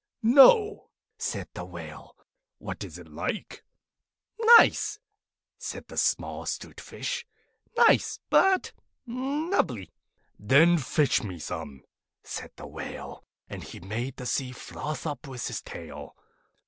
'No,' 0.23 0.89
said 1.15 1.47
the 1.53 1.63
Whale. 1.63 2.15
'What 2.57 2.83
is 2.83 2.97
it 2.97 3.07
like?' 3.07 3.63
'Nice,' 4.57 4.97
said 5.59 5.85
the 5.87 5.95
small 5.95 6.45
'Stute 6.47 6.79
Fish. 6.81 7.23
'Nice 7.77 8.19
but 8.31 8.71
nubbly.' 9.05 9.91
'Then 10.39 10.79
fetch 10.79 11.21
me 11.21 11.37
some,' 11.37 11.83
said 12.23 12.49
the 12.55 12.65
Whale, 12.65 13.23
and 13.47 13.63
he 13.63 13.79
made 13.79 14.15
the 14.15 14.25
sea 14.25 14.51
froth 14.53 15.05
up 15.05 15.27
with 15.27 15.45
his 15.45 15.61
tail. 15.61 16.15